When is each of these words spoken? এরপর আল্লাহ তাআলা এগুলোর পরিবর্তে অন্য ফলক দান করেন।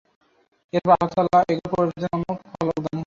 এরপর 0.73 0.91
আল্লাহ 0.93 1.09
তাআলা 1.11 1.39
এগুলোর 1.51 1.71
পরিবর্তে 1.73 2.07
অন্য 2.15 2.27
ফলক 2.51 2.77
দান 2.77 2.83
করেন। 2.83 2.99